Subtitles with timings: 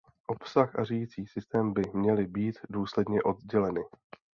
[0.27, 3.83] Obsah a řídící systém by měly být důsledně odděleny.